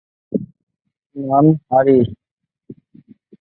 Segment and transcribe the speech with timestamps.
[1.15, 2.09] নাম: হারিস।